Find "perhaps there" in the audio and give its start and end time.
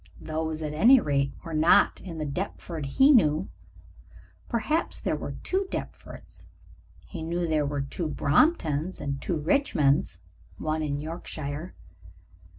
4.49-5.15